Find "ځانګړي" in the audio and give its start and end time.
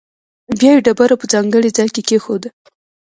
1.33-1.69